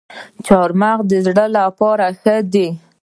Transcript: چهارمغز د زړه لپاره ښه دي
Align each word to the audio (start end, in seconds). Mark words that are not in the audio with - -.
چهارمغز 0.45 1.05
د 1.11 1.13
زړه 1.25 1.45
لپاره 1.57 2.05
ښه 2.21 2.35
دي 2.53 2.67